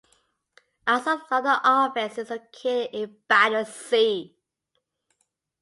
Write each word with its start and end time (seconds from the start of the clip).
Alsop's 0.87 1.29
London 1.29 1.59
office 1.63 2.17
is 2.17 2.31
located 2.31 2.89
in 2.91 3.17
Battersea. 3.27 4.35